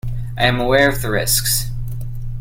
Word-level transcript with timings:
I 0.35 0.45
am 0.45 0.59
aware 0.59 0.89
of 0.89 1.03
the 1.03 1.11
risks. 1.11 1.69